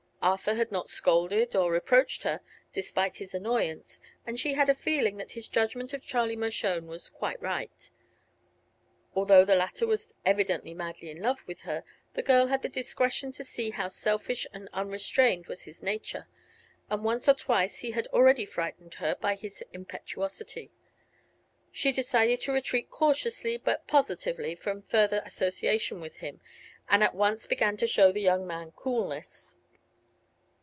Arthur 0.23 0.53
had 0.53 0.71
not 0.71 0.87
scolded 0.87 1.55
or 1.55 1.71
reproached 1.71 2.21
her, 2.21 2.41
despite 2.73 3.17
his 3.17 3.33
annoyance, 3.33 3.99
and 4.23 4.39
she 4.39 4.53
had 4.53 4.69
a 4.69 4.75
feeling 4.75 5.17
that 5.17 5.31
his 5.31 5.47
judgment 5.47 5.93
of 5.93 6.03
Charlie 6.05 6.35
Mershone 6.35 6.85
was 6.85 7.09
quite 7.09 7.41
right. 7.41 7.89
Although 9.15 9.43
the 9.45 9.55
latter 9.55 9.87
was 9.87 10.11
evidently 10.23 10.75
madly 10.75 11.09
in 11.09 11.21
love 11.23 11.39
with 11.47 11.61
her 11.61 11.83
the 12.13 12.21
girl 12.21 12.45
had 12.45 12.61
the 12.61 12.69
discretion 12.69 13.31
to 13.31 13.43
see 13.43 13.71
how 13.71 13.87
selfish 13.87 14.45
and 14.53 14.69
unrestrained 14.73 15.47
was 15.47 15.63
his 15.63 15.81
nature, 15.81 16.27
and 16.87 17.03
once 17.03 17.27
or 17.27 17.33
twice 17.33 17.79
he 17.79 17.89
had 17.89 18.05
already 18.09 18.45
frightened 18.45 18.93
her 18.93 19.15
by 19.15 19.33
his 19.33 19.63
impetuosity. 19.73 20.71
She 21.71 21.91
decided 21.91 22.41
to 22.41 22.51
retreat 22.53 22.91
cautiously 22.91 23.57
but 23.57 23.87
positively 23.87 24.53
from 24.53 24.83
further 24.83 25.23
association 25.25 25.99
with 25.99 26.17
him, 26.17 26.41
and 26.87 27.03
at 27.03 27.15
once 27.15 27.47
began 27.47 27.75
to 27.77 27.87
show 27.87 28.11
the 28.11 28.21
young 28.21 28.45
man 28.45 28.71
coolness. 28.73 29.55